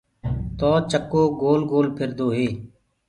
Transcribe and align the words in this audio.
تو 0.57 0.69
چڪو 0.91 1.21
گول 1.41 1.61
گول 1.71 1.85
ڦِردو 1.97 2.27
هي۔ 2.37 2.47